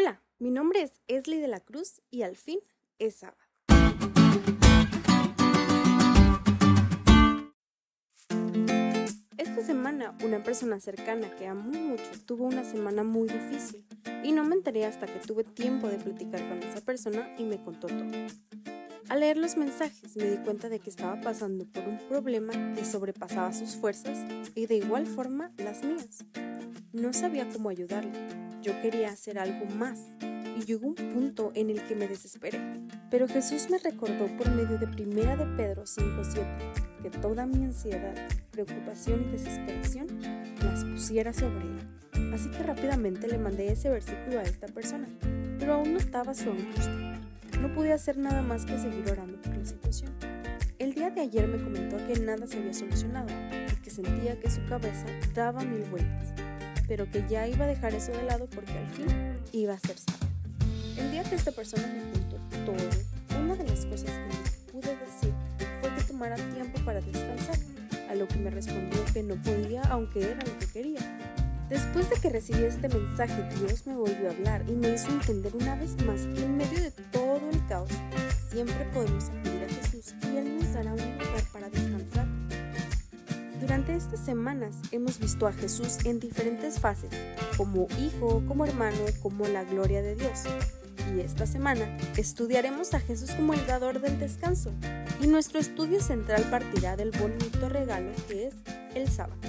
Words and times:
Hola, 0.00 0.22
mi 0.38 0.50
nombre 0.50 0.80
es 0.80 0.92
Esli 1.08 1.40
de 1.40 1.46
la 1.46 1.60
Cruz 1.60 2.00
y 2.10 2.22
al 2.22 2.34
fin 2.34 2.58
es 2.98 3.16
sábado. 3.16 3.36
Esta 9.36 9.62
semana 9.62 10.16
una 10.24 10.42
persona 10.42 10.80
cercana 10.80 11.36
que 11.36 11.46
amo 11.46 11.70
mucho 11.70 12.10
tuvo 12.24 12.46
una 12.46 12.64
semana 12.64 13.04
muy 13.04 13.28
difícil 13.28 13.84
y 14.24 14.32
no 14.32 14.42
me 14.42 14.54
enteré 14.54 14.86
hasta 14.86 15.04
que 15.04 15.18
tuve 15.18 15.44
tiempo 15.44 15.88
de 15.88 15.98
platicar 15.98 16.48
con 16.48 16.62
esa 16.62 16.80
persona 16.80 17.34
y 17.36 17.44
me 17.44 17.62
contó 17.62 17.88
todo. 17.88 18.10
Al 19.10 19.20
leer 19.20 19.36
los 19.36 19.58
mensajes 19.58 20.16
me 20.16 20.30
di 20.30 20.38
cuenta 20.38 20.70
de 20.70 20.80
que 20.80 20.88
estaba 20.88 21.20
pasando 21.20 21.66
por 21.66 21.86
un 21.86 21.98
problema 22.08 22.54
que 22.74 22.86
sobrepasaba 22.86 23.52
sus 23.52 23.76
fuerzas 23.76 24.16
y 24.54 24.64
de 24.64 24.76
igual 24.76 25.06
forma 25.06 25.52
las 25.58 25.84
mías. 25.84 26.24
No 26.94 27.12
sabía 27.12 27.46
cómo 27.50 27.68
ayudarle. 27.68 28.49
Yo 28.62 28.78
quería 28.82 29.08
hacer 29.08 29.38
algo 29.38 29.64
más 29.76 30.00
y 30.20 30.64
llegó 30.64 30.88
un 30.88 30.94
punto 30.94 31.52
en 31.54 31.70
el 31.70 31.82
que 31.84 31.94
me 31.94 32.06
desesperé. 32.06 32.60
Pero 33.10 33.26
Jesús 33.26 33.68
me 33.70 33.78
recordó 33.78 34.26
por 34.36 34.50
medio 34.50 34.78
de 34.78 34.86
Primera 34.86 35.36
de 35.36 35.46
Pedro 35.56 35.86
5:7 35.86 36.46
que 37.02 37.10
toda 37.10 37.46
mi 37.46 37.64
ansiedad, 37.64 38.14
preocupación 38.50 39.22
y 39.22 39.32
desesperación 39.32 40.06
las 40.62 40.84
pusiera 40.84 41.32
sobre 41.32 41.62
él. 41.62 42.32
Así 42.34 42.50
que 42.50 42.62
rápidamente 42.62 43.26
le 43.28 43.38
mandé 43.38 43.72
ese 43.72 43.88
versículo 43.88 44.38
a 44.38 44.42
esta 44.42 44.66
persona, 44.68 45.08
pero 45.58 45.74
aún 45.74 45.94
no 45.94 45.98
estaba 45.98 46.34
su 46.34 46.50
angustia. 46.50 47.18
No 47.60 47.72
pude 47.74 47.92
hacer 47.92 48.18
nada 48.18 48.42
más 48.42 48.64
que 48.66 48.78
seguir 48.78 49.10
orando 49.10 49.40
por 49.40 49.56
la 49.56 49.64
situación. 49.64 50.12
El 50.78 50.94
día 50.94 51.10
de 51.10 51.20
ayer 51.22 51.46
me 51.46 51.62
comentó 51.62 51.96
que 52.06 52.20
nada 52.20 52.46
se 52.46 52.58
había 52.58 52.72
solucionado 52.72 53.28
y 53.72 53.76
que 53.82 53.90
sentía 53.90 54.38
que 54.38 54.50
su 54.50 54.64
cabeza 54.66 55.06
daba 55.34 55.62
mil 55.62 55.84
vueltas, 55.90 56.32
pero 56.90 57.08
que 57.08 57.24
ya 57.28 57.46
iba 57.46 57.66
a 57.66 57.68
dejar 57.68 57.94
eso 57.94 58.10
de 58.10 58.24
lado 58.24 58.48
porque 58.52 58.72
al 58.72 58.88
fin 58.88 59.06
iba 59.52 59.74
a 59.74 59.78
ser 59.78 59.96
sabio. 59.96 60.26
El 60.96 61.12
día 61.12 61.22
que 61.22 61.36
esta 61.36 61.52
persona 61.52 61.86
me 61.86 62.10
contó 62.10 62.36
todo, 62.66 63.40
una 63.40 63.54
de 63.54 63.62
las 63.62 63.86
cosas 63.86 64.10
que 64.10 64.26
me 64.26 64.72
pude 64.72 64.96
decir 64.96 65.32
fue 65.80 65.94
que 65.94 66.02
tomara 66.02 66.34
tiempo 66.34 66.80
para 66.84 67.00
descansar, 67.00 67.56
a 68.10 68.16
lo 68.16 68.26
que 68.26 68.38
me 68.38 68.50
respondió 68.50 69.04
que 69.14 69.22
no 69.22 69.36
podía 69.36 69.82
aunque 69.82 70.32
era 70.32 70.40
lo 70.44 70.58
que 70.58 70.66
quería. 70.66 70.98
Después 71.68 72.10
de 72.10 72.16
que 72.16 72.28
recibí 72.28 72.64
este 72.64 72.88
mensaje, 72.88 73.40
Dios 73.60 73.86
me 73.86 73.94
volvió 73.94 74.26
a 74.26 74.32
hablar 74.32 74.64
y 74.66 74.72
me 74.72 74.92
hizo 74.92 75.10
entender 75.10 75.54
una 75.54 75.76
vez 75.76 75.94
más 76.04 76.22
que 76.22 76.42
en 76.42 76.56
medio 76.56 76.80
de 76.80 76.90
todo 77.12 77.50
el 77.52 77.66
caos 77.68 77.90
siempre 78.50 78.84
podemos 78.92 79.28
acudir 79.28 79.62
a 79.62 79.74
Jesús 79.74 80.16
y 80.24 80.36
Él 80.38 80.58
nos 80.58 80.72
dará 80.74 80.92
un 80.92 80.98
lugar 80.98 81.44
para 81.52 81.70
descansar. 81.70 82.26
Durante 83.70 83.94
estas 83.94 84.18
semanas 84.18 84.74
hemos 84.90 85.20
visto 85.20 85.46
a 85.46 85.52
Jesús 85.52 85.98
en 86.04 86.18
diferentes 86.18 86.80
fases, 86.80 87.10
como 87.56 87.86
hijo, 88.00 88.42
como 88.48 88.66
hermano, 88.66 88.98
como 89.22 89.46
la 89.46 89.62
gloria 89.62 90.02
de 90.02 90.16
Dios. 90.16 90.40
Y 91.14 91.20
esta 91.20 91.46
semana 91.46 91.96
estudiaremos 92.16 92.94
a 92.94 92.98
Jesús 92.98 93.30
como 93.30 93.54
el 93.54 93.64
dador 93.68 94.00
del 94.00 94.18
descanso, 94.18 94.72
y 95.20 95.28
nuestro 95.28 95.60
estudio 95.60 96.02
central 96.02 96.42
partirá 96.50 96.96
del 96.96 97.12
bonito 97.12 97.68
regalo 97.68 98.10
que 98.26 98.48
es 98.48 98.54
el 98.96 99.08
sábado. 99.08 99.40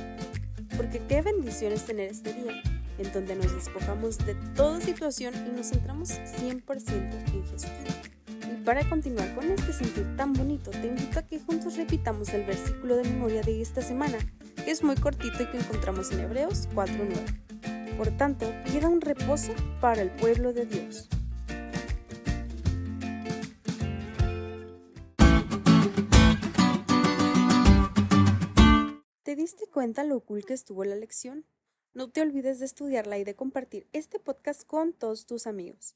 Porque 0.77 1.01
qué 1.09 1.23
bendición 1.23 1.73
es 1.73 1.87
tener 1.87 2.11
este 2.11 2.31
día, 2.31 2.61
en 2.99 3.11
donde 3.13 3.35
nos 3.35 3.51
despojamos 3.55 4.19
de 4.19 4.35
toda 4.55 4.81
situación 4.81 5.33
y 5.47 5.57
nos 5.57 5.69
centramos 5.69 6.11
100% 6.11 6.87
en 6.87 7.43
Jesús. 7.47 7.71
Y 8.51 8.55
para 8.65 8.87
continuar 8.89 9.33
con 9.33 9.49
este 9.49 9.71
sentir 9.71 10.05
tan 10.17 10.33
bonito, 10.33 10.71
te 10.71 10.87
invito 10.87 11.19
a 11.19 11.21
que 11.21 11.39
juntos 11.39 11.77
repitamos 11.77 12.33
el 12.33 12.43
versículo 12.43 12.97
de 12.97 13.03
memoria 13.03 13.41
de 13.41 13.61
esta 13.61 13.81
semana, 13.81 14.17
que 14.55 14.71
es 14.71 14.83
muy 14.83 14.97
cortito 14.97 15.41
y 15.41 15.45
que 15.45 15.57
encontramos 15.57 16.11
en 16.11 16.19
Hebreos 16.19 16.67
4.9. 16.75 17.95
Por 17.95 18.11
tanto, 18.17 18.45
queda 18.65 18.89
un 18.89 18.99
reposo 18.99 19.53
para 19.79 20.01
el 20.01 20.11
pueblo 20.11 20.51
de 20.51 20.65
Dios. 20.65 21.07
¿Te 29.23 29.37
diste 29.37 29.67
cuenta 29.67 30.03
lo 30.03 30.19
cool 30.19 30.43
que 30.43 30.53
estuvo 30.53 30.83
la 30.83 30.95
lección? 30.95 31.45
No 31.93 32.09
te 32.09 32.21
olvides 32.21 32.59
de 32.59 32.65
estudiarla 32.65 33.17
y 33.17 33.23
de 33.23 33.35
compartir 33.35 33.87
este 33.93 34.19
podcast 34.19 34.65
con 34.65 34.91
todos 34.91 35.25
tus 35.25 35.47
amigos. 35.47 35.95